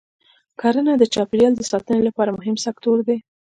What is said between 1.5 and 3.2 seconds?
د ساتنې لپاره مهم سکتور دی.